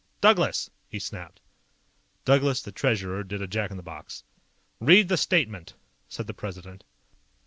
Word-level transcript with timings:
Douglas!" 0.19 0.67
he 0.89 0.97
snapped. 0.97 1.41
Douglas, 2.25 2.63
the 2.63 2.71
Treasurer, 2.71 3.23
did 3.23 3.39
a 3.39 3.45
jack 3.45 3.69
in 3.69 3.77
the 3.77 3.83
box. 3.83 4.23
"Read 4.79 5.09
the 5.09 5.15
statement," 5.15 5.75
said 6.09 6.25
the 6.25 6.33
President. 6.33 6.83